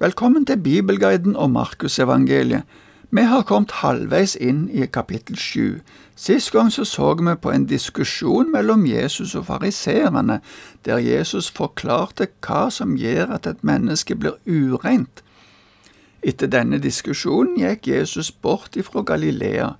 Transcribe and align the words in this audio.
Velkommen 0.00 0.46
til 0.46 0.56
Bibelguiden 0.56 1.36
og 1.36 1.50
Markusevangeliet. 1.50 2.62
Vi 3.10 3.20
har 3.20 3.42
kommet 3.42 3.70
halvveis 3.70 4.32
inn 4.40 4.64
i 4.72 4.86
kapittel 4.86 5.36
sju. 5.36 5.82
Sist 6.16 6.50
gang 6.52 6.72
så, 6.72 6.84
så 6.84 7.14
vi 7.14 7.34
på 7.36 7.50
en 7.52 7.66
diskusjon 7.66 8.52
mellom 8.52 8.86
Jesus 8.86 9.34
og 9.34 9.46
fariseerne, 9.46 10.40
der 10.84 10.98
Jesus 10.98 11.50
forklarte 11.50 12.26
hva 12.40 12.70
som 12.70 12.96
gjør 12.96 13.36
at 13.36 13.46
et 13.46 13.60
menneske 13.62 14.16
blir 14.16 14.40
ureint. 14.48 15.22
Etter 16.22 16.48
denne 16.48 16.80
diskusjonen 16.80 17.60
gikk 17.60 17.86
Jesus 17.92 18.32
bort 18.32 18.76
ifra 18.76 19.04
Galilea. 19.04 19.74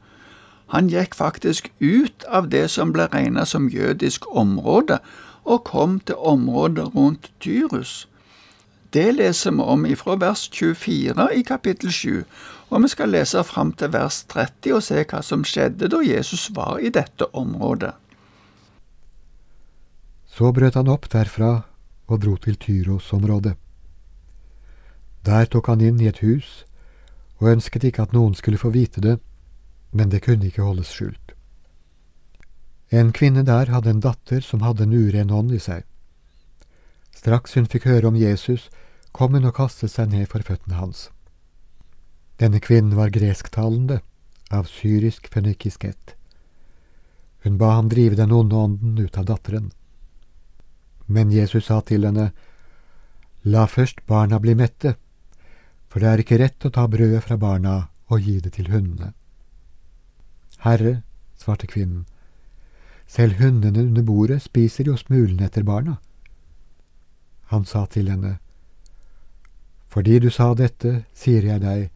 Han 0.77 0.93
gikk 0.93 1.17
faktisk 1.17 1.73
ut 1.81 2.29
av 2.29 2.53
det 2.53 2.69
som 2.71 2.93
ble 2.93 3.09
regnet 3.09 3.49
som 3.49 3.73
jødisk 3.73 4.29
område, 4.29 5.01
og 5.45 5.65
kom 5.65 6.01
til 6.01 6.21
området 6.21 6.95
rundt 6.95 7.33
Tyrus. 7.41 8.12
Det 8.93 9.13
leser 9.13 9.51
vi 9.57 9.65
om 9.65 9.87
ifra 9.87 10.17
vers 10.21 10.51
24 10.53 11.29
i 11.33 11.43
kapittel 11.43 11.93
7, 11.93 12.25
og 12.69 12.83
vi 12.83 12.89
skal 12.93 13.13
lese 13.15 13.41
fram 13.49 13.71
til 13.73 13.89
vers 13.95 14.19
30 14.29 14.75
og 14.77 14.83
se 14.85 15.05
hva 15.09 15.21
som 15.25 15.45
skjedde 15.49 15.89
da 15.89 16.01
Jesus 16.05 16.51
var 16.53 16.77
i 16.77 16.91
dette 16.93 17.29
området. 17.33 17.95
Så 20.29 20.53
brøt 20.53 20.77
han 20.77 20.91
opp 20.93 21.09
derfra 21.13 21.63
og 22.09 22.21
dro 22.21 22.37
til 22.37 22.59
Tyros-området. 22.61 23.55
Der 25.25 25.49
tok 25.49 25.71
han 25.73 25.81
inn 25.81 26.01
i 26.01 26.09
et 26.11 26.21
hus 26.21 26.65
og 27.41 27.53
ønsket 27.55 27.85
ikke 27.89 28.05
at 28.05 28.13
noen 28.13 28.35
skulle 28.37 28.61
få 28.61 28.73
vite 28.75 29.01
det, 29.01 29.19
men 29.93 30.13
det 30.13 30.21
kunne 30.27 30.49
ikke 30.49 30.67
holdes 30.67 30.93
skjult. 30.93 31.33
En 32.93 33.13
kvinne 33.17 33.45
der 33.49 33.73
hadde 33.73 33.91
en 33.91 34.05
datter 34.05 34.45
som 34.45 34.61
hadde 34.61 34.85
en 34.85 34.93
uren 34.93 35.33
ånd 35.33 35.53
i 35.57 35.61
seg. 35.63 35.87
Straks 37.23 37.55
hun 37.55 37.69
fikk 37.71 37.85
høre 37.87 38.09
om 38.11 38.17
Jesus, 38.19 38.65
kom 39.15 39.37
hun 39.37 39.47
og 39.47 39.55
kastet 39.55 39.93
seg 39.93 40.09
ned 40.11 40.27
for 40.33 40.43
føttene 40.43 40.75
hans. 40.75 41.05
Denne 42.43 42.59
kvinnen 42.59 42.97
var 42.99 43.13
gresktalende, 43.15 44.01
av 44.51 44.67
syrisk 44.67 45.31
fønikisk 45.31 45.87
ett. 45.87 46.17
Hun 47.47 47.61
ba 47.63 47.77
ham 47.77 47.87
drive 47.89 48.19
den 48.19 48.35
onde 48.35 48.59
ånden 48.59 48.99
ut 48.99 49.15
av 49.17 49.31
datteren. 49.31 49.71
Men 51.07 51.31
Jesus 51.31 51.71
sa 51.71 51.79
til 51.87 52.05
henne, 52.05 52.33
La 53.47 53.69
først 53.71 54.03
barna 54.11 54.43
bli 54.43 54.59
mette, 54.59 54.97
for 55.87 56.03
det 56.03 56.11
er 56.11 56.27
ikke 56.27 56.43
rett 56.43 56.67
å 56.67 56.75
ta 56.75 56.89
brødet 56.91 57.23
fra 57.23 57.39
barna 57.39 57.79
og 58.11 58.27
gi 58.27 58.41
det 58.43 58.57
til 58.59 58.75
hundene. 58.75 59.15
Herre, 60.67 61.05
svarte 61.39 61.71
kvinnen, 61.71 62.05
selv 63.07 63.39
hundene 63.39 63.87
under 63.87 64.03
bordet 64.03 64.43
spiser 64.43 64.91
jo 64.91 64.99
smulene 64.99 65.47
etter 65.47 65.63
barna. 65.63 66.01
Han 67.53 67.67
sa 67.69 67.85
til 67.87 68.09
henne, 68.09 68.39
Fordi 69.93 70.19
du 70.19 70.31
sa 70.31 70.55
dette, 70.57 71.05
sier 71.13 71.45
jeg 71.45 71.61
deg, 71.61 71.91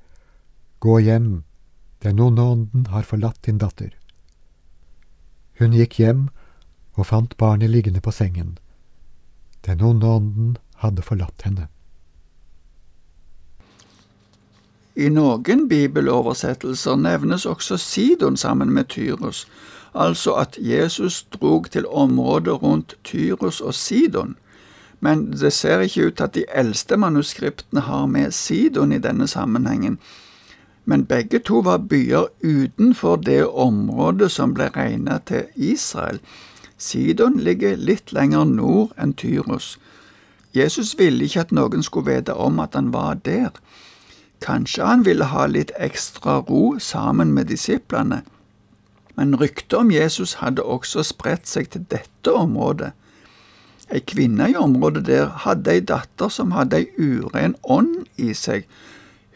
gå 0.84 0.98
hjem, 1.00 1.44
den 2.04 2.20
onde 2.20 2.42
ånden 2.42 2.86
har 2.92 3.08
forlatt 3.08 3.40
din 3.46 3.56
datter. 3.58 3.94
Hun 5.56 5.72
gikk 5.72 5.96
hjem 5.96 6.26
og 7.00 7.08
fant 7.08 7.38
barnet 7.40 7.72
liggende 7.72 8.04
på 8.04 8.12
sengen. 8.12 8.58
Den 9.64 9.80
onde 9.80 10.06
ånden 10.06 10.52
hadde 10.84 11.02
forlatt 11.02 11.48
henne. 11.48 11.70
I 14.96 15.08
noen 15.08 15.64
bibeloversettelser 15.68 17.00
nevnes 17.00 17.48
også 17.48 17.80
Sidon 17.80 18.36
sammen 18.36 18.76
med 18.76 18.92
Tyros, 18.92 19.46
altså 19.94 20.36
at 20.36 20.60
Jesus 20.60 21.22
drog 21.32 21.70
til 21.72 21.88
området 21.88 22.62
rundt 22.62 23.00
Tyros 23.04 23.60
og 23.60 23.74
Sidon 23.74 24.36
men 25.00 25.30
det 25.32 25.52
ser 25.52 25.80
ikke 25.84 26.06
ut 26.06 26.16
til 26.16 26.24
at 26.24 26.34
de 26.34 26.44
eldste 26.54 26.96
manuskriptene 26.96 27.80
har 27.80 28.06
med 28.06 28.32
Sidon 28.32 28.92
i 28.92 28.98
denne 28.98 29.28
sammenhengen. 29.28 29.98
Men 30.84 31.04
begge 31.06 31.38
to 31.38 31.60
var 31.60 31.78
byer 31.78 32.26
utenfor 32.44 33.16
det 33.16 33.46
området 33.46 34.30
som 34.30 34.54
ble 34.54 34.70
regnet 34.76 35.26
til 35.26 35.44
Israel. 35.54 36.20
Sidon 36.78 37.40
ligger 37.40 37.76
litt 37.76 38.12
lenger 38.12 38.44
nord 38.44 38.94
enn 39.00 39.12
Tyros. 39.12 39.78
Jesus 40.54 40.94
ville 40.98 41.24
ikke 41.24 41.40
at 41.40 41.52
noen 41.52 41.82
skulle 41.82 42.14
vite 42.14 42.34
om 42.34 42.60
at 42.60 42.74
han 42.74 42.92
var 42.92 43.18
der. 43.24 43.50
Kanskje 44.40 44.86
han 44.86 45.04
ville 45.04 45.24
ha 45.32 45.46
litt 45.46 45.72
ekstra 45.76 46.38
ro 46.48 46.78
sammen 46.78 47.32
med 47.32 47.50
disiplene. 47.52 48.22
Men 49.16 49.36
ryktet 49.36 49.74
om 49.78 49.90
Jesus 49.90 50.36
hadde 50.40 50.62
også 50.62 51.02
spredt 51.02 51.48
seg 51.48 51.70
til 51.72 51.84
dette 51.90 52.32
området. 52.32 52.92
Ei 53.92 54.00
kvinne 54.02 54.50
i 54.50 54.56
området 54.58 55.04
der 55.06 55.28
hadde 55.44 55.76
ei 55.76 55.80
datter 55.80 56.30
som 56.32 56.54
hadde 56.56 56.80
ei 56.82 56.88
uren 56.98 57.54
ånd 57.62 58.06
i 58.18 58.32
seg. 58.34 58.66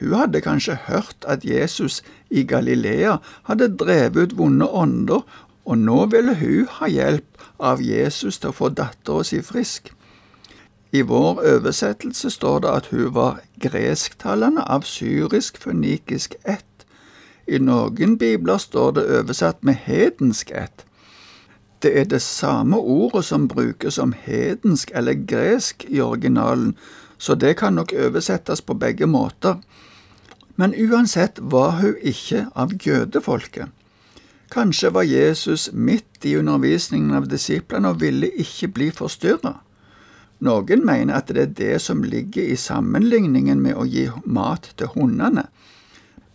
Hun 0.00 0.16
hadde 0.16 0.40
kanskje 0.42 0.78
hørt 0.88 1.26
at 1.28 1.44
Jesus 1.44 2.00
i 2.30 2.42
Galilea 2.42 3.18
hadde 3.46 3.70
drevet 3.76 4.16
ut 4.16 4.36
vonde 4.38 4.66
ånder, 4.66 5.22
og 5.64 5.78
nå 5.78 6.06
ville 6.10 6.34
hun 6.40 6.66
ha 6.80 6.88
hjelp 6.90 7.46
av 7.60 7.82
Jesus 7.84 8.40
til 8.40 8.50
å 8.50 8.56
få 8.56 8.72
dattera 8.74 9.22
si 9.28 9.42
frisk. 9.44 9.92
I 10.90 11.04
vår 11.06 11.44
oversettelse 11.46 12.32
står 12.34 12.64
det 12.64 12.70
at 12.74 12.86
hun 12.90 13.14
var 13.14 13.42
gresktalende 13.62 14.64
av 14.66 14.82
syrisk-fønikisk 14.82 16.34
ett. 16.42 16.66
I 17.46 17.60
noen 17.62 18.16
bibler 18.18 18.58
står 18.58 18.96
det 18.98 19.06
oversatt 19.20 19.62
med 19.62 19.78
hedensk 19.86 20.50
ett. 20.50 20.86
Det 21.80 21.92
er 22.00 22.04
det 22.04 22.20
samme 22.22 22.76
ordet 22.76 23.24
som 23.24 23.48
brukes 23.48 23.98
om 23.98 24.12
hedensk 24.12 24.90
eller 24.94 25.16
gresk 25.26 25.84
i 25.88 26.00
originalen, 26.00 26.74
så 27.18 27.34
det 27.34 27.56
kan 27.56 27.74
nok 27.74 27.92
oversettes 27.96 28.60
på 28.60 28.74
begge 28.74 29.06
måter. 29.06 29.56
Men 30.56 30.74
uansett 30.76 31.38
var 31.40 31.70
hun 31.80 31.96
ikke 32.02 32.46
av 32.54 32.76
jødefolket. 32.84 33.72
Kanskje 34.50 34.90
var 34.92 35.02
Jesus 35.02 35.70
midt 35.72 36.24
i 36.26 36.36
undervisningen 36.36 37.14
av 37.16 37.28
disiplene 37.30 37.94
og 37.94 38.00
ville 38.02 38.28
ikke 38.28 38.68
bli 38.68 38.90
forstyrra. 38.92 39.54
Noen 40.40 40.84
mener 40.84 41.16
at 41.16 41.32
det 41.32 41.42
er 41.42 41.56
det 41.56 41.80
som 41.84 42.02
ligger 42.04 42.44
i 42.44 42.56
sammenligningen 42.56 43.60
med 43.60 43.76
å 43.76 43.86
gi 43.88 44.08
mat 44.24 44.72
til 44.76 44.92
hundene 44.96 45.46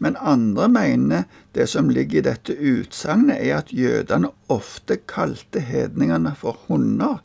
men 0.05 0.17
andre 0.21 0.67
mener 0.69 1.23
det 1.57 1.65
som 1.71 1.89
ligger 1.89 2.19
i 2.19 2.25
dette 2.27 2.53
utsagnet, 2.53 3.39
er 3.41 3.55
at 3.57 3.71
jødene 3.73 4.29
ofte 4.53 4.99
kalte 5.09 5.63
hedningene 5.65 6.35
for 6.37 6.59
hunder, 6.67 7.23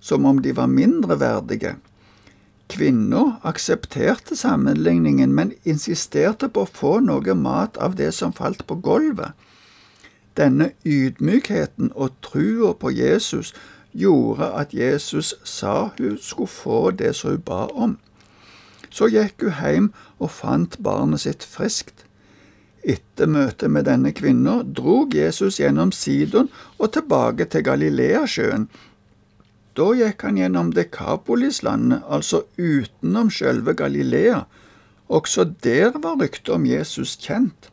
som 0.00 0.26
om 0.28 0.42
de 0.44 0.52
var 0.56 0.68
mindreverdige. 0.68 1.78
Kvinna 2.68 3.22
aksepterte 3.48 4.36
sammenligningen, 4.36 5.32
men 5.32 5.54
insisterte 5.64 6.50
på 6.52 6.66
å 6.66 6.72
få 6.82 6.92
noe 7.00 7.32
mat 7.32 7.80
av 7.80 7.96
det 7.96 8.10
som 8.12 8.36
falt 8.36 8.66
på 8.68 8.76
gulvet. 8.84 9.32
Denne 10.36 10.74
ydmykheten 10.84 11.94
og 11.96 12.20
trua 12.20 12.74
på 12.76 12.92
Jesus 12.92 13.54
gjorde 13.96 14.52
at 14.52 14.76
Jesus 14.76 15.32
sa 15.48 15.94
hun 15.96 16.20
skulle 16.20 16.58
få 16.60 16.90
det 16.90 17.16
som 17.16 17.38
hun 17.38 17.44
ba 17.48 17.66
om. 17.72 17.96
Så 18.92 19.08
gikk 19.08 19.42
hun 19.46 19.58
hjem 19.58 19.90
og 20.20 20.30
fant 20.36 20.78
barnet 20.84 21.24
sitt 21.24 21.46
friskt. 21.48 22.04
Etter 22.82 23.30
møtet 23.30 23.70
med 23.70 23.86
denne 23.86 24.10
kvinna 24.12 24.60
drog 24.66 25.14
Jesus 25.14 25.60
gjennom 25.60 25.92
Sidon 25.94 26.50
og 26.78 26.92
tilbake 26.96 27.46
til 27.48 27.64
Galileasjøen. 27.68 28.66
Da 29.78 29.86
gikk 29.96 30.26
han 30.26 30.36
gjennom 30.36 30.72
Dekapolislandet, 30.76 32.02
altså 32.04 32.42
utenom 32.58 33.30
sjølve 33.32 33.72
Galilea. 33.78 34.42
Også 35.08 35.46
der 35.64 35.94
var 36.02 36.18
ryktet 36.20 36.52
om 36.52 36.66
Jesus 36.68 37.16
kjent. 37.16 37.70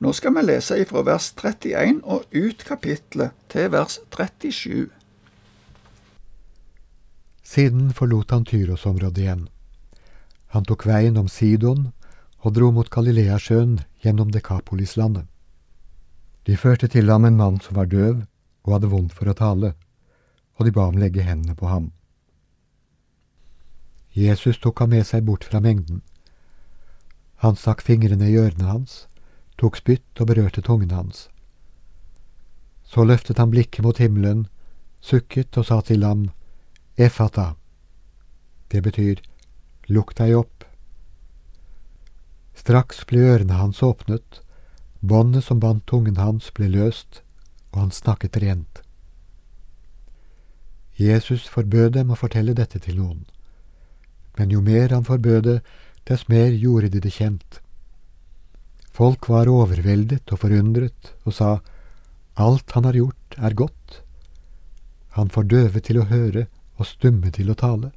Nå 0.00 0.12
skal 0.16 0.34
vi 0.36 0.44
lese 0.44 0.78
ifra 0.80 1.04
vers 1.04 1.30
31 1.36 2.00
og 2.04 2.24
ut 2.32 2.64
kapittelet 2.68 3.36
til 3.52 3.70
vers 3.72 3.98
37. 4.12 4.88
Siden 7.44 7.92
forlot 7.92 8.32
han 8.32 8.46
Tyros-området 8.48 9.24
igjen. 9.24 9.44
Han 10.54 10.62
tok 10.62 10.84
veien 10.86 11.16
om 11.18 11.26
Sidon 11.26 11.88
og 12.46 12.52
dro 12.54 12.68
mot 12.70 12.86
Galileasjøen 12.86 13.80
gjennom 14.04 14.28
Dekapolislandet. 14.30 15.26
De 16.46 16.54
førte 16.54 16.86
til 16.92 17.10
ham 17.10 17.24
en 17.26 17.40
mann 17.40 17.58
som 17.64 17.74
var 17.74 17.90
døv 17.90 18.20
og 18.62 18.76
hadde 18.76 18.90
vondt 18.92 19.16
for 19.18 19.26
å 19.26 19.34
tale, 19.34 19.72
og 20.54 20.68
de 20.68 20.74
ba 20.76 20.84
ham 20.86 21.00
legge 21.00 21.26
hendene 21.26 21.58
på 21.58 21.66
ham. 21.66 21.90
Jesus 24.14 24.60
tok 24.62 24.84
ham 24.84 24.94
med 24.94 25.02
seg 25.08 25.26
bort 25.26 25.42
fra 25.42 25.58
mengden. 25.58 26.04
Han 27.42 27.58
stakk 27.58 27.82
fingrene 27.82 28.30
i 28.30 28.38
ørene 28.38 28.70
hans, 28.70 29.08
tok 29.58 29.82
spytt 29.82 30.22
og 30.22 30.30
berørte 30.30 30.62
tungen 30.62 30.94
hans. 30.94 31.26
Så 32.86 33.02
løftet 33.02 33.42
han 33.42 33.50
blikket 33.50 33.82
mot 33.82 33.98
himmelen, 33.98 34.46
sukket 35.02 35.58
og 35.58 35.66
sa 35.66 35.82
til 35.82 36.06
ham, 36.06 36.28
Efata. 36.94 37.56
Det 38.70 38.86
betyr 38.86 39.18
Lukk 39.92 40.14
deg 40.16 40.32
opp. 40.38 40.53
Straks 42.54 43.04
ble 43.10 43.20
ørene 43.34 43.58
hans 43.58 43.82
åpnet, 43.82 44.40
båndet 45.00 45.44
som 45.44 45.60
bandt 45.60 45.86
tungen 45.90 46.16
hans 46.16 46.50
ble 46.54 46.70
løst, 46.70 47.20
og 47.72 47.80
han 47.82 47.92
snakket 47.92 48.38
rent. 48.42 48.80
Jesus 50.98 51.48
forbød 51.50 51.96
dem 51.98 52.12
å 52.14 52.18
fortelle 52.18 52.54
dette 52.54 52.78
til 52.78 53.00
noen. 53.00 53.24
men 54.38 54.50
jo 54.50 54.60
mer 54.60 54.90
han 54.90 55.04
forbød 55.04 55.42
det, 55.42 55.60
dess 56.08 56.28
mer 56.28 56.50
gjorde 56.50 56.88
de 56.88 57.00
det 57.00 57.12
kjent. 57.12 57.60
Folk 58.90 59.28
var 59.28 59.46
overveldet 59.46 60.32
og 60.32 60.40
forundret 60.42 61.14
og 61.24 61.34
sa, 61.34 61.60
Alt 62.34 62.74
han 62.74 62.84
har 62.84 62.98
gjort, 62.98 63.36
er 63.38 63.54
godt. 63.54 64.02
Han 65.14 65.30
får 65.30 65.42
døve 65.42 65.80
til 65.80 66.00
å 66.00 66.08
høre 66.10 66.46
og 66.78 66.86
stumme 66.86 67.30
til 67.30 67.50
å 67.50 67.54
tale. 67.54 67.92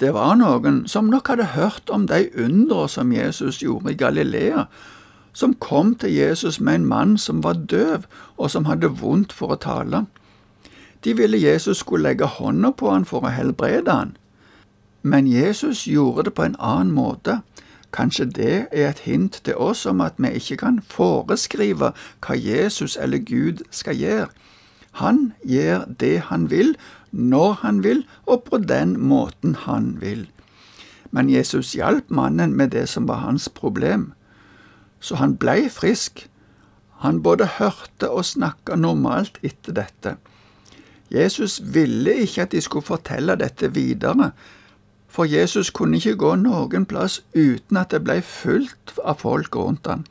Det 0.00 0.14
var 0.14 0.38
noen 0.40 0.86
som 0.88 1.10
nok 1.12 1.28
hadde 1.28 1.52
hørt 1.52 1.90
om 1.92 2.06
de 2.08 2.30
undre 2.40 2.86
som 2.88 3.12
Jesus 3.12 3.58
gjorde 3.60 3.92
i 3.92 3.98
Galilea, 4.00 4.64
som 5.32 5.54
kom 5.54 5.94
til 5.94 6.14
Jesus 6.14 6.60
med 6.60 6.74
en 6.74 6.86
mann 6.86 7.18
som 7.18 7.42
var 7.44 7.60
døv 7.68 8.06
og 8.36 8.50
som 8.50 8.64
hadde 8.64 8.88
vondt 9.02 9.32
for 9.32 9.52
å 9.52 9.60
tale. 9.60 10.06
De 11.04 11.12
ville 11.16 11.40
Jesus 11.40 11.84
skulle 11.84 12.08
legge 12.08 12.26
hånda 12.26 12.72
på 12.72 12.88
han 12.90 13.04
for 13.04 13.24
å 13.24 13.34
helbrede 13.34 13.92
han. 13.92 14.16
Men 15.02 15.28
Jesus 15.28 15.86
gjorde 15.86 16.28
det 16.28 16.34
på 16.34 16.48
en 16.48 16.56
annen 16.58 16.92
måte. 16.96 17.40
Kanskje 17.92 18.24
det 18.24 18.56
er 18.72 18.88
et 18.88 19.04
hint 19.04 19.40
til 19.44 19.56
oss 19.56 19.86
om 19.86 20.00
at 20.00 20.16
vi 20.16 20.32
ikke 20.40 20.56
kan 20.64 20.80
foreskrive 20.80 21.92
hva 22.24 22.36
Jesus 22.36 22.96
eller 22.96 23.18
Gud 23.18 23.64
skal 23.70 23.96
gjøre. 23.96 24.28
Han 24.92 25.32
gjør 25.44 25.84
det 26.00 26.18
han 26.28 26.50
vil, 26.50 26.74
når 27.10 27.52
han 27.62 27.82
vil, 27.84 28.04
og 28.26 28.44
på 28.46 28.58
den 28.58 28.94
måten 29.00 29.54
han 29.66 29.96
vil. 30.00 30.28
Men 31.10 31.30
Jesus 31.30 31.74
hjalp 31.74 32.10
mannen 32.10 32.54
med 32.56 32.70
det 32.70 32.88
som 32.88 33.08
var 33.08 33.24
hans 33.26 33.48
problem 33.48 34.12
så 35.00 35.16
han 35.16 35.36
blei 35.40 35.68
frisk. 35.72 36.26
Han 37.00 37.22
både 37.24 37.48
hørte 37.56 38.10
og 38.10 38.26
snakka 38.28 38.76
normalt 38.76 39.40
etter 39.42 39.76
dette. 39.76 40.16
Jesus 41.10 41.58
ville 41.74 42.14
ikke 42.22 42.44
at 42.44 42.52
de 42.52 42.60
skulle 42.60 42.86
fortelle 42.86 43.34
dette 43.40 43.72
videre, 43.74 44.30
for 45.10 45.26
Jesus 45.26 45.72
kunne 45.74 45.98
ikke 45.98 46.20
gå 46.20 46.34
noen 46.38 46.84
plass 46.86 47.18
uten 47.34 47.80
at 47.80 47.90
det 47.90 48.04
blei 48.04 48.20
fullt 48.22 48.92
av 49.02 49.24
folk 49.24 49.56
rundt 49.56 49.88
han. 49.90 50.04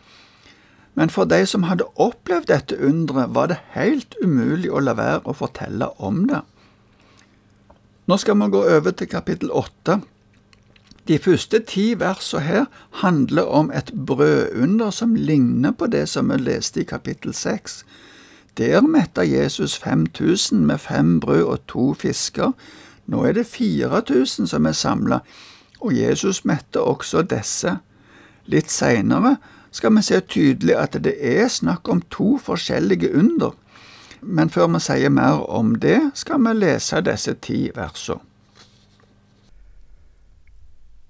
Men 0.97 1.13
for 1.13 1.29
de 1.29 1.45
som 1.47 1.63
hadde 1.69 1.87
opplevd 1.95 2.49
dette 2.49 2.75
underet, 2.83 3.31
var 3.31 3.47
det 3.47 3.61
helt 3.77 4.17
umulig 4.19 4.73
å 4.73 4.81
la 4.83 4.97
være 4.97 5.21
å 5.23 5.37
fortelle 5.37 5.87
om 6.03 6.25
det. 6.27 6.41
Nå 8.09 8.17
skal 8.17 8.39
vi 8.41 8.47
gå 8.49 8.59
over 8.65 8.91
til 8.97 9.07
kapittel 9.07 9.51
åtte. 9.53 9.99
De 11.07 11.17
første 11.21 11.59
ti 11.69 11.91
versene 11.99 12.41
her 12.41 12.63
handler 13.03 13.45
om 13.45 13.69
et 13.69 13.91
brødunder 13.93 14.89
som 14.89 15.13
ligner 15.13 15.75
på 15.77 15.85
det 15.93 16.07
som 16.09 16.31
vi 16.33 16.39
leste 16.41 16.81
i 16.81 16.87
kapittel 16.89 17.35
seks. 17.37 17.83
Der 18.57 18.81
metta 18.81 19.21
Jesus 19.21 19.77
5000 19.77 20.65
med 20.65 20.81
fem 20.81 21.19
brød 21.19 21.43
og 21.43 21.59
to 21.67 21.93
fisker. 21.93 22.51
Nå 23.05 23.25
er 23.25 23.37
det 23.37 23.45
4000 23.45 24.47
som 24.47 24.65
er 24.65 24.73
samla, 24.73 25.19
og 25.79 25.93
Jesus 25.93 26.45
mette 26.45 26.81
også 26.81 27.21
disse. 27.21 27.77
Litt 28.45 28.71
seinere 28.73 29.35
skal 29.71 29.93
vi 29.93 30.01
se 30.01 30.19
tydelig 30.19 30.75
at 30.81 30.97
det 31.03 31.13
er 31.21 31.47
snakk 31.47 31.89
om 31.89 32.01
to 32.09 32.39
forskjellige 32.41 33.13
under. 33.13 33.53
Men 34.21 34.49
før 34.49 34.67
vi 34.73 34.81
sier 34.83 35.09
mer 35.09 35.45
om 35.49 35.75
det, 35.79 36.11
skal 36.13 36.41
vi 36.43 36.53
lese 36.57 37.01
disse 37.05 37.33
ti 37.41 37.69
versene. 37.75 38.21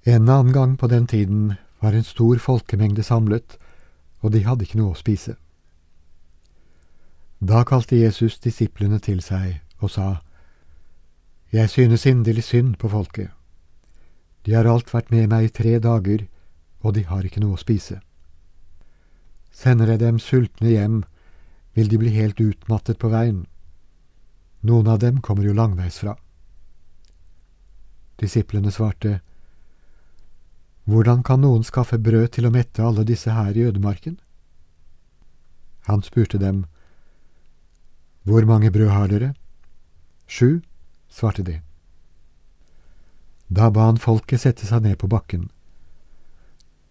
En 0.06 0.30
annen 0.30 0.54
gang 0.54 0.78
på 0.78 0.88
den 0.88 1.08
tiden 1.08 1.54
var 1.82 1.94
en 1.94 2.04
stor 2.04 2.38
folkemengde 2.38 3.04
samlet, 3.04 3.58
og 4.22 4.34
de 4.34 4.44
hadde 4.46 4.66
ikke 4.66 4.80
noe 4.80 4.96
å 4.96 4.98
spise. 5.00 5.36
Da 7.40 7.64
kalte 7.64 8.00
Jesus 8.00 8.40
disiplene 8.40 9.00
til 9.00 9.22
seg 9.22 9.62
og 9.80 9.92
sa, 9.92 10.22
Jeg 11.52 11.70
synes 11.70 12.06
inderlig 12.06 12.44
synd 12.44 12.76
på 12.78 12.90
folket. 12.90 13.30
De 14.46 14.54
har 14.54 14.66
alt 14.66 14.94
vært 14.94 15.12
med 15.12 15.30
meg 15.30 15.46
i 15.46 15.54
tre 15.54 15.80
dager, 15.80 16.28
og 16.82 16.94
de 16.94 17.04
har 17.04 17.24
ikke 17.26 17.40
noe 17.40 17.54
å 17.58 17.62
spise. 17.62 18.00
Sender 19.52 19.90
jeg 19.90 20.00
dem 20.00 20.20
sultne 20.20 20.70
hjem, 20.70 21.04
vil 21.74 21.90
de 21.90 21.98
bli 21.98 22.10
helt 22.16 22.42
utmattet 22.42 23.00
på 23.00 23.12
veien. 23.12 23.46
Noen 24.62 24.88
av 24.88 25.00
dem 25.00 25.22
kommer 25.22 25.44
jo 25.44 25.54
langveisfra. 25.54 26.16
Disiplene 28.20 28.72
svarte, 28.72 29.20
hvordan 30.90 31.22
kan 31.24 31.42
noen 31.42 31.64
skaffe 31.64 32.00
brød 32.02 32.32
til 32.34 32.48
å 32.48 32.52
mette 32.52 32.84
alle 32.84 33.06
disse 33.06 33.32
her 33.32 33.56
i 33.56 33.68
ødemarken? 33.70 34.18
Han 35.86 36.02
spurte 36.02 36.38
dem, 36.38 36.66
Hvor 38.24 38.46
mange 38.46 38.72
brød 38.72 38.90
har 38.90 39.08
dere? 39.08 39.34
Sju, 40.28 40.62
svarte 41.10 41.44
de. 41.44 41.62
Da 43.50 43.70
ba 43.70 43.86
han 43.86 43.98
folket 43.98 44.42
sette 44.42 44.66
seg 44.66 44.84
ned 44.84 44.98
på 44.98 45.08
bakken. 45.08 45.50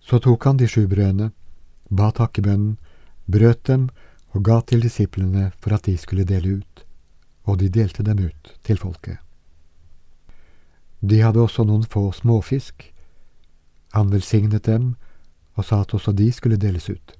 Så 0.00 0.18
tok 0.18 0.44
han 0.44 0.56
de 0.56 0.66
sju 0.66 0.86
brødene, 0.88 1.30
ba 1.90 2.10
takkebønnen, 2.10 2.78
brøt 3.26 3.66
dem 3.66 3.90
og 4.34 4.44
ga 4.44 4.60
til 4.60 4.82
disiplene 4.84 5.50
for 5.58 5.74
at 5.74 5.86
de 5.88 5.96
skulle 5.96 6.26
dele 6.28 6.58
ut, 6.60 6.84
og 7.48 7.58
de 7.62 7.68
delte 7.72 8.04
dem 8.04 8.20
ut 8.28 8.52
til 8.64 8.78
folket. 8.78 9.18
De 11.00 11.20
hadde 11.22 11.40
også 11.40 11.64
noen 11.64 11.86
få 11.86 12.10
småfisk, 12.12 12.90
han 13.94 14.12
velsignet 14.12 14.66
dem 14.66 14.96
og 15.56 15.64
sa 15.64 15.80
at 15.82 15.94
også 15.94 16.12
de 16.12 16.28
skulle 16.32 16.58
deles 16.60 16.88
ut. 16.90 17.14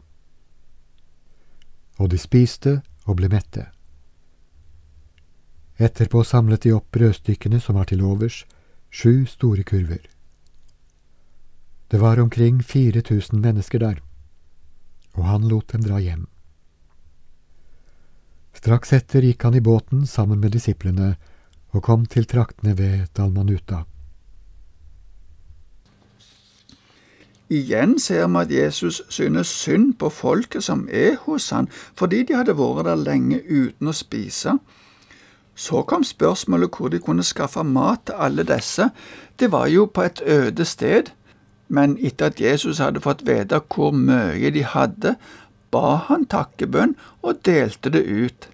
Og 1.98 2.10
de 2.10 2.18
spiste 2.18 2.80
og 3.06 3.18
ble 3.18 3.30
mette. 3.32 3.66
Etterpå 5.78 6.24
samlet 6.26 6.66
de 6.66 6.74
opp 6.74 6.90
brødstykkene 6.94 7.60
som 7.62 7.78
var 7.78 7.88
til 7.90 8.02
overs, 8.02 8.44
sju 8.90 9.26
store 9.26 9.62
kurver. 9.62 10.02
Det 11.88 12.00
var 12.00 12.20
omkring 12.20 12.60
4000 12.62 13.40
mennesker 13.40 13.78
der, 13.78 14.00
og 15.14 15.24
han 15.24 15.48
lot 15.48 15.72
dem 15.72 15.86
dra 15.86 16.00
hjem. 16.02 16.26
Straks 18.58 18.92
etter 18.96 19.22
gikk 19.22 19.44
han 19.46 19.54
i 19.54 19.62
båten 19.62 20.02
sammen 20.06 20.40
med 20.42 20.56
disiplene 20.56 21.12
og 21.76 21.84
kom 21.86 22.08
til 22.10 22.26
traktene 22.26 22.74
ved 22.74 23.06
Dalmanuta. 23.14 23.84
Igjen 27.48 27.94
ser 28.02 28.26
vi 28.26 28.40
at 28.42 28.50
Jesus 28.52 28.98
synes 29.08 29.48
synd 29.48 29.94
på 30.00 30.10
folket 30.12 30.66
som 30.66 30.88
er 30.90 31.14
hos 31.22 31.48
han, 31.54 31.70
fordi 31.96 32.24
de 32.26 32.36
hadde 32.36 32.56
vært 32.58 32.88
der 32.90 32.98
lenge 32.98 33.38
uten 33.46 33.88
å 33.88 33.94
spise. 33.96 34.58
Så 35.54 35.84
kom 35.88 36.04
spørsmålet 36.04 36.74
hvor 36.74 36.90
de 36.90 37.00
kunne 37.00 37.24
skaffe 37.24 37.62
mat 37.64 38.08
til 38.10 38.18
alle 38.18 38.44
disse. 38.46 38.90
Det 39.38 39.52
var 39.54 39.70
jo 39.70 39.86
på 39.86 40.02
et 40.02 40.20
øde 40.26 40.64
sted. 40.64 41.14
Men 41.68 41.98
etter 42.00 42.32
at 42.32 42.40
Jesus 42.40 42.78
hadde 42.80 43.00
fått 43.04 43.26
vite 43.28 43.60
hvor 43.74 43.92
mye 43.92 44.50
de 44.50 44.62
hadde, 44.64 45.16
ba 45.70 45.96
han 46.08 46.26
takkebønn 46.30 46.94
og 47.22 47.42
delte 47.46 47.92
det 47.94 48.04
ut. 48.06 48.48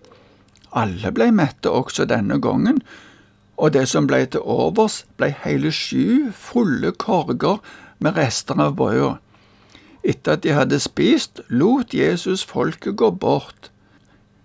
Alle 0.74 1.12
ble 1.14 1.30
mette 1.30 1.70
også 1.70 2.06
denne 2.10 2.40
gangen, 2.42 2.80
og 3.56 3.74
det 3.76 3.86
som 3.88 4.08
ble 4.10 4.24
til 4.26 4.42
overs, 4.42 5.04
ble 5.16 5.30
hele 5.44 5.70
sju 5.70 6.32
fulle 6.34 6.90
korger 6.98 7.60
med 8.02 8.18
rester 8.18 8.58
av 8.58 8.74
brødet. 8.80 9.20
Etter 10.04 10.36
at 10.36 10.42
de 10.44 10.52
hadde 10.52 10.80
spist, 10.82 11.40
lot 11.48 11.94
Jesus 11.96 12.42
folket 12.44 12.98
gå 13.00 13.08
bort. 13.10 13.70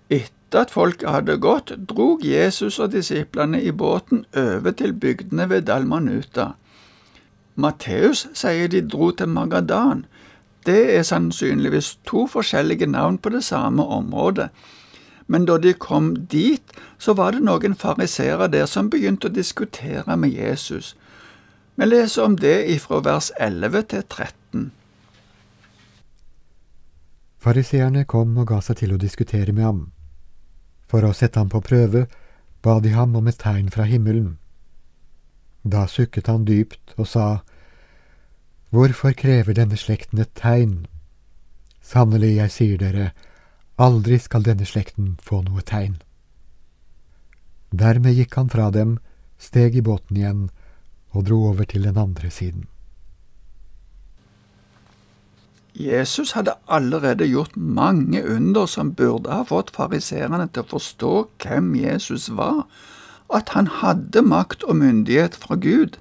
Etter 0.10 0.64
at 0.64 0.72
folket 0.72 1.10
hadde 1.12 1.36
gått, 1.42 1.74
drog 1.90 2.24
Jesus 2.24 2.80
og 2.80 2.94
disiplene 2.94 3.60
i 3.62 3.74
båten 3.76 4.24
over 4.38 4.72
til 4.72 4.94
bygdene 4.94 5.50
ved 5.50 5.68
Dalmanuta. 5.68 6.54
Matteus 7.60 8.28
sier 8.38 8.72
de 8.72 8.86
dro 8.88 9.12
til 9.12 9.28
Magadan. 9.28 10.06
Det 10.66 10.96
er 10.98 11.04
sannsynligvis 11.08 11.98
to 12.08 12.26
forskjellige 12.28 12.88
navn 12.88 13.18
på 13.18 13.30
det 13.30 13.44
samme 13.44 13.84
området. 13.84 14.50
Men 15.28 15.46
da 15.46 15.58
de 15.58 15.74
kom 15.74 16.16
dit, 16.32 16.74
så 16.98 17.14
var 17.14 17.32
det 17.32 17.44
noen 17.46 17.76
fariseere 17.78 18.50
der 18.50 18.66
som 18.66 18.90
begynte 18.90 19.30
å 19.30 19.34
diskutere 19.34 20.18
med 20.18 20.34
Jesus. 20.34 20.96
Vi 21.76 21.86
leser 21.86 22.26
om 22.26 22.36
det 22.36 22.66
ifra 22.74 23.00
vers 23.06 23.32
11 23.40 23.84
til 23.94 24.04
13. 24.04 24.72
Fariseerne 27.40 28.04
kom 28.04 28.34
og 28.42 28.50
ga 28.50 28.60
seg 28.66 28.82
til 28.82 28.96
å 28.96 29.00
diskutere 29.00 29.54
med 29.54 29.64
ham. 29.64 29.80
For 30.90 31.06
å 31.06 31.14
sette 31.14 31.40
ham 31.40 31.52
på 31.54 31.62
prøve 31.64 32.08
ba 32.66 32.80
de 32.84 32.92
ham 32.92 33.16
om 33.16 33.30
et 33.32 33.40
tegn 33.40 33.70
fra 33.72 33.86
himmelen. 33.88 34.40
Da 35.64 35.86
sukket 35.88 36.28
han 36.28 36.44
dypt 36.50 36.98
og 36.98 37.08
sa, 37.08 37.28
Hvorfor 38.70 39.16
krever 39.18 39.56
denne 39.58 39.78
slekten 39.78 40.20
et 40.22 40.30
tegn? 40.38 40.86
Sannelig, 41.82 42.36
jeg 42.38 42.54
sier 42.54 42.78
dere, 42.78 43.08
aldri 43.82 44.20
skal 44.22 44.46
denne 44.46 44.68
slekten 44.70 45.16
få 45.26 45.42
noe 45.48 45.64
tegn. 45.66 45.96
Dermed 47.74 48.14
gikk 48.14 48.36
han 48.38 48.52
fra 48.54 48.68
dem, 48.74 49.00
steg 49.42 49.78
i 49.80 49.82
båten 49.82 50.20
igjen 50.20 50.44
og 51.18 51.26
dro 51.26 51.40
over 51.50 51.66
til 51.66 51.88
den 51.90 51.98
andre 51.98 52.30
siden. 52.30 52.68
Jesus 55.74 56.36
hadde 56.36 56.58
allerede 56.68 57.26
gjort 57.26 57.56
mange 57.58 58.22
under 58.22 58.66
som 58.70 58.94
burde 58.94 59.32
ha 59.32 59.46
fått 59.48 59.72
fariseerne 59.74 60.46
til 60.52 60.66
å 60.66 60.72
forstå 60.76 61.14
hvem 61.42 61.76
Jesus 61.80 62.30
var. 62.30 62.66
at 63.30 63.50
han 63.54 63.68
hadde 63.68 64.24
makt 64.26 64.64
og 64.66 64.80
myndighet 64.82 65.36
fra 65.38 65.54
Gud. 65.56 66.00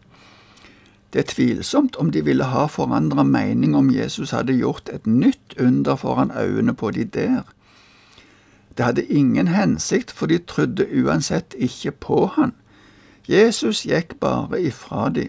Det 1.13 1.19
er 1.19 1.29
tvilsomt 1.33 1.97
om 1.97 2.11
de 2.11 2.25
ville 2.25 2.45
ha 2.45 2.67
forandra 2.67 3.23
mening 3.23 3.77
om 3.77 3.91
Jesus 3.91 4.31
hadde 4.31 4.57
gjort 4.59 4.91
et 4.93 5.07
nytt 5.07 5.57
under 5.61 5.97
foran 5.97 6.33
øynene 6.37 6.75
på 6.75 6.91
de 6.91 7.05
der. 7.05 7.43
Det 8.77 8.85
hadde 8.85 9.07
ingen 9.07 9.49
hensikt, 9.49 10.11
for 10.11 10.27
de 10.27 10.39
trodde 10.39 10.87
uansett 11.05 11.55
ikke 11.59 11.91
på 11.91 12.27
han. 12.27 12.53
Jesus 13.29 13.83
gikk 13.87 14.15
bare 14.21 14.61
ifra 14.63 15.09
de. 15.09 15.29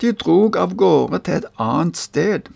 De 0.00 0.12
drog 0.12 0.56
av 0.56 0.74
gårde 0.74 1.18
til 1.18 1.34
et 1.34 1.50
annet 1.58 1.96
sted. 1.96 2.48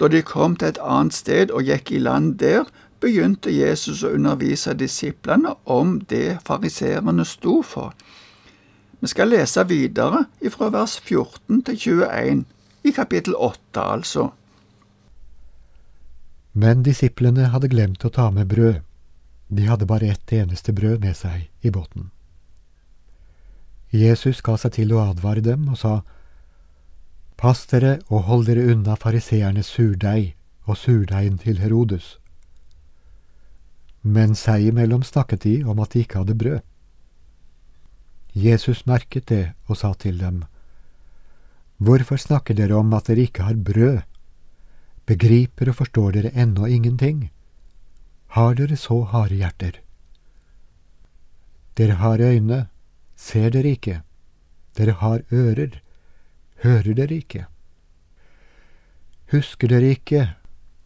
Da 0.00 0.08
de 0.08 0.22
kom 0.22 0.56
til 0.56 0.68
et 0.68 0.80
annet 0.82 1.14
sted 1.14 1.50
og 1.50 1.62
gikk 1.62 1.92
i 1.92 1.98
land 2.02 2.34
der, 2.42 2.64
begynte 3.00 3.52
Jesus 3.52 4.02
å 4.02 4.10
undervise 4.16 4.74
disiplene 4.74 5.54
om 5.64 6.00
det 6.10 6.40
fariserene 6.46 7.24
sto 7.24 7.60
for. 7.62 7.92
Vi 9.00 9.08
skal 9.12 9.30
lese 9.30 9.64
videre 9.68 10.24
fra 10.50 10.70
vers 10.72 10.96
14 11.00 11.62
til 11.68 11.78
21, 11.78 12.44
i 12.84 12.92
kapittel 12.96 13.34
8 13.36 13.82
altså. 13.82 14.30
Men 16.52 16.82
disiplene 16.82 17.50
hadde 17.52 17.68
glemt 17.68 18.04
å 18.04 18.10
ta 18.10 18.30
med 18.32 18.48
brød. 18.48 18.80
De 19.48 19.66
hadde 19.68 19.86
bare 19.86 20.08
ett 20.08 20.32
eneste 20.32 20.72
brød 20.72 21.02
med 21.04 21.16
seg 21.16 21.50
i 21.60 21.70
båten. 21.70 22.10
Jesus 23.92 24.40
ga 24.42 24.56
seg 24.58 24.72
til 24.78 24.94
å 24.94 25.02
advare 25.10 25.44
dem 25.44 25.68
og 25.68 25.78
sa, 25.78 26.00
Pass 27.36 27.66
dere 27.68 27.98
og 28.08 28.24
hold 28.30 28.46
dere 28.48 28.64
unna 28.72 28.96
fariseernes 28.96 29.68
surdeig 29.68 30.32
og 30.64 30.78
surdeigen 30.80 31.36
til 31.38 31.60
Herodes. 31.60 32.16
Men 34.02 34.32
seg 34.34 34.70
imellom 34.70 35.04
snakket 35.04 35.44
de 35.44 35.58
om 35.68 35.82
at 35.84 35.92
de 35.92 36.06
ikke 36.06 36.22
hadde 36.22 36.38
brød. 36.40 36.64
Jesus 38.36 38.82
merket 38.84 39.30
det 39.30 39.54
og 39.64 39.78
sa 39.80 39.94
til 39.96 40.18
dem, 40.20 40.42
Hvorfor 41.80 42.20
snakker 42.20 42.56
dere 42.56 42.76
om 42.76 42.92
at 42.92 43.08
dere 43.08 43.24
ikke 43.24 43.46
har 43.48 43.56
brød? 43.56 44.02
Begriper 45.08 45.70
og 45.72 45.78
forstår 45.78 46.10
dere 46.12 46.32
ennå 46.36 46.66
ingenting? 46.68 47.30
Har 48.36 48.54
dere 48.54 48.76
så 48.76 49.02
harde 49.08 49.40
hjerter? 49.40 49.80
Dere 51.76 51.96
har 52.00 52.20
øyne, 52.20 52.66
ser 53.16 53.50
dere 53.50 53.72
ikke? 53.72 54.02
Dere 54.76 54.92
har 55.00 55.24
ører, 55.32 55.80
hører 56.64 56.92
dere 56.92 57.16
ikke? 57.16 57.46
Husker 59.32 59.68
dere 59.68 59.96
ikke 59.96 60.34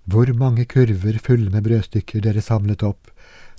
hvor 0.04 0.30
mange 0.34 0.64
kurver 0.64 1.18
fulle 1.18 1.50
med 1.50 1.66
brødstykker 1.66 2.20
dere 2.20 2.40
samlet 2.40 2.82
opp 2.82 3.10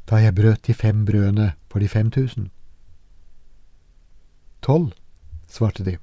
da 0.09 0.23
jeg 0.23 0.35
brøt 0.35 0.67
de 0.67 0.73
fem 0.73 1.05
brødene 1.05 1.53
for 1.69 1.79
de 1.79 1.87
fem 1.87 2.11
tusen? 2.11 2.51
Tolv, 4.61 4.93
svarte 5.49 5.83
de. 5.83 5.97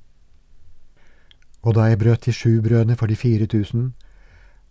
Og 1.62 1.74
da 1.74 1.88
jeg 1.88 1.98
brøt 2.00 2.26
de 2.26 2.34
sju 2.34 2.60
brødene 2.62 2.96
for 2.98 3.06
de 3.06 3.16
fire 3.16 3.46
tusen, 3.46 3.94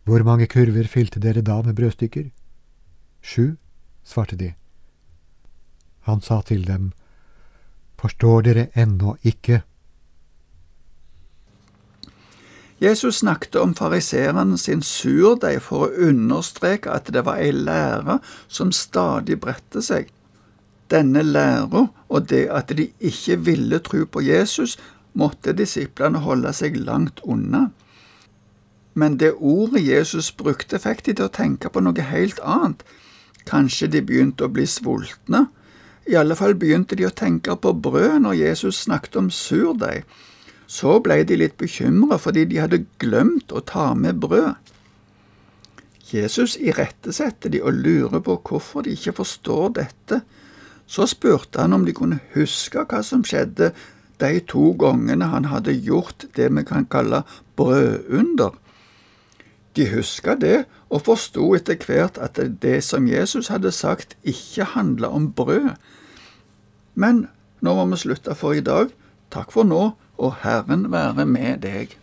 hvor 0.04 0.24
mange 0.24 0.48
kurver 0.48 0.88
fylte 0.88 1.20
dere 1.20 1.42
da 1.42 1.62
med 1.62 1.76
brødstykker? 1.76 2.30
Sju, 3.22 3.56
svarte 4.04 4.36
de. 4.40 4.54
Han 6.08 6.22
sa 6.22 6.42
til 6.42 6.68
dem, 6.68 6.92
Forstår 7.98 8.44
dere 8.46 8.68
ennå 8.78 9.16
ikke? 9.26 9.64
Jesus 12.80 13.24
snakket 13.24 13.56
om 13.58 13.74
fariserene 13.76 14.58
sin 14.62 14.84
surdeig 14.86 15.64
for 15.66 15.88
å 15.88 16.10
understreke 16.12 16.94
at 16.94 17.10
det 17.14 17.24
var 17.26 17.42
ei 17.42 17.50
lære 17.56 18.20
som 18.48 18.72
stadig 18.72 19.40
bredte 19.42 19.82
seg. 19.82 20.12
Denne 20.92 21.24
læra 21.24 21.88
og 22.08 22.30
det 22.30 22.46
at 22.54 22.72
de 22.78 22.90
ikke 23.00 23.40
ville 23.44 23.80
tro 23.84 24.06
på 24.06 24.24
Jesus, 24.24 24.78
måtte 25.14 25.56
disiplene 25.58 26.22
holde 26.24 26.54
seg 26.54 26.78
langt 26.80 27.20
unna. 27.24 27.68
Men 28.94 29.18
det 29.22 29.36
ordet 29.38 29.84
Jesus 29.86 30.32
brukte, 30.32 30.80
fikk 30.80 31.04
de 31.06 31.14
til 31.18 31.28
å 31.28 31.34
tenke 31.34 31.70
på 31.70 31.84
noe 31.84 32.08
helt 32.12 32.40
annet. 32.42 32.82
Kanskje 33.48 33.90
de 33.94 34.02
begynte 34.02 34.48
å 34.48 34.54
bli 34.54 34.66
sultne? 34.68 35.48
I 36.08 36.16
alle 36.16 36.38
fall 36.40 36.56
begynte 36.56 36.96
de 36.96 37.06
å 37.08 37.14
tenke 37.14 37.56
på 37.60 37.74
brød 37.74 38.24
når 38.24 38.40
Jesus 38.40 38.80
snakket 38.86 39.20
om 39.20 39.30
surdeig. 39.34 40.08
Så 40.68 40.98
ble 41.04 41.22
de 41.28 41.38
litt 41.40 41.58
bekymra 41.60 42.18
fordi 42.20 42.46
de 42.48 42.62
hadde 42.64 42.86
glemt 43.00 43.52
å 43.52 43.62
ta 43.64 43.92
med 43.96 44.20
brød. 44.24 44.56
Jesus 46.08 46.56
irettesetter 46.56 47.52
de 47.52 47.62
og 47.62 47.76
lurer 47.84 48.24
på 48.24 48.38
hvorfor 48.50 48.86
de 48.88 48.96
ikke 48.96 49.18
forstår 49.20 49.74
dette. 49.82 50.22
Så 50.88 51.08
spurte 51.12 51.62
han 51.62 51.76
om 51.76 51.86
de 51.86 51.94
kunne 51.94 52.20
huske 52.34 52.86
hva 52.88 53.02
som 53.04 53.26
skjedde 53.28 53.74
de 54.22 54.40
to 54.50 54.72
gangene 54.80 55.28
han 55.30 55.50
hadde 55.52 55.76
gjort 55.86 56.26
det 56.36 56.48
vi 56.56 56.64
kan 56.66 56.88
kalle 56.90 57.22
brødunder. 57.60 58.56
De 59.78 59.86
huska 59.92 60.34
det, 60.40 60.66
og 60.90 61.04
forsto 61.06 61.52
etter 61.54 61.78
hvert 61.86 62.18
at 62.18 62.40
det 62.62 62.80
som 62.84 63.08
Jesus 63.08 63.52
hadde 63.54 63.72
sagt, 63.72 64.16
ikke 64.24 64.72
handla 64.74 65.12
om 65.14 65.30
brød. 65.34 65.76
Men 66.96 67.28
nå 67.62 67.76
må 67.78 67.86
vi 67.92 68.02
slutte 68.02 68.34
for 68.36 68.58
i 68.58 68.64
dag. 68.66 68.90
Takk 69.30 69.52
for 69.54 69.68
nå 69.68 69.92
og 70.18 70.36
Herren 70.42 70.88
være 70.92 71.26
med 71.30 71.62
deg. 71.62 71.94